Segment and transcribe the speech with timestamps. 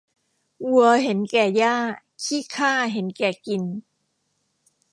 [0.69, 1.75] วัวเห็นแก่หญ้า
[2.23, 3.63] ขี้ข้าเห็นแก่กิน